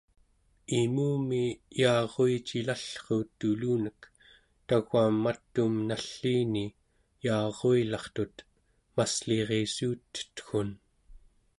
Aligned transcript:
imumi 0.81 1.43
yaaruicilallruut 1.81 3.29
tulunek 3.39 3.99
tau͡gaam 4.67 5.15
mat'um 5.23 5.73
nalliini 5.89 6.65
yaaruilartut 7.25 8.35
mass'lirissuutetgun 8.95 10.69